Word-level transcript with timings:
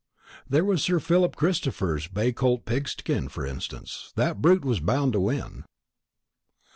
There 0.49 0.65
was 0.65 0.81
Sir 0.81 0.99
Philip 0.99 1.35
Christopher's 1.35 2.07
bay 2.07 2.33
colt 2.33 2.65
Pigskin, 2.65 3.27
for 3.29 3.45
instance; 3.45 4.11
that 4.15 4.41
brute 4.41 4.65
was 4.65 4.79
bound 4.79 5.13
to 5.13 5.19
win." 5.19 5.63